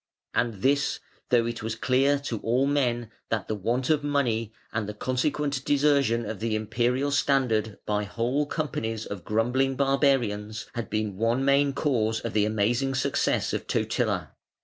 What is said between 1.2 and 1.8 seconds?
though it was